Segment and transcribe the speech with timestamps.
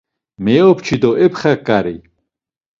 [0.43, 1.95] Meyopçi do epxaǩari.